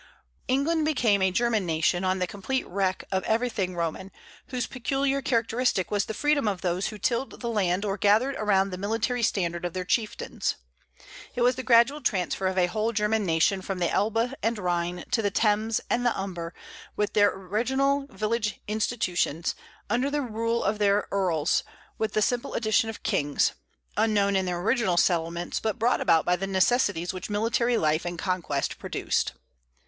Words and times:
England 0.47 0.83
became 0.83 1.21
a 1.21 1.29
German 1.29 1.63
nation 1.63 2.03
on 2.03 2.17
the 2.17 2.25
complete 2.25 2.65
wreck 2.65 3.03
of 3.11 3.23
everything 3.25 3.75
Roman, 3.75 4.11
whose 4.47 4.65
peculiar 4.65 5.21
characteristic 5.21 5.91
was 5.91 6.05
the 6.05 6.15
freedom 6.15 6.47
of 6.47 6.61
those 6.61 6.87
who 6.87 6.97
tilled 6.97 7.39
the 7.39 7.49
land 7.49 7.85
or 7.85 7.99
gathered 7.99 8.35
around 8.37 8.71
the 8.71 8.79
military 8.79 9.21
standard 9.21 9.63
of 9.63 9.73
their 9.73 9.85
chieftains. 9.85 10.55
It 11.35 11.41
was 11.43 11.53
the 11.53 11.61
gradual 11.61 12.01
transfer 12.01 12.47
of 12.47 12.57
a 12.57 12.65
whole 12.65 12.93
German 12.93 13.27
nation 13.27 13.61
from 13.61 13.77
the 13.77 13.91
Elbe 13.91 14.33
and 14.41 14.57
Rhine 14.57 15.05
to 15.11 15.21
the 15.21 15.29
Thames 15.29 15.79
and 15.87 16.03
the 16.03 16.09
Humber, 16.09 16.55
with 16.95 17.13
their 17.13 17.29
original 17.31 18.07
village 18.09 18.59
institutions, 18.67 19.53
under 19.87 20.09
the 20.09 20.21
rule 20.23 20.63
of 20.63 20.79
their 20.79 21.07
eorls, 21.11 21.61
with 21.99 22.13
the 22.13 22.23
simple 22.23 22.55
addition 22.55 22.89
of 22.89 23.03
kings, 23.03 23.51
unknown 23.95 24.35
in 24.35 24.47
their 24.47 24.61
original 24.61 24.97
settlements, 24.97 25.59
but 25.59 25.77
brought 25.77 26.01
about 26.01 26.25
by 26.25 26.35
the 26.35 26.47
necessities 26.47 27.13
which 27.13 27.29
military 27.29 27.77
life 27.77 28.03
and 28.03 28.17
conquest 28.17 28.79
produced. 28.79 29.33